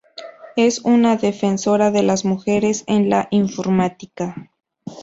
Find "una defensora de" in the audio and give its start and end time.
0.79-2.01